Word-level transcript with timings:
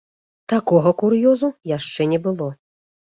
Такога 0.53 0.93
кур'ёзу 1.01 1.49
яшчэ 1.77 2.01
не 2.15 2.19
было. 2.25 2.49